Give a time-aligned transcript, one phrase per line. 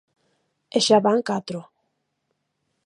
[0.77, 1.59] E xa van catro.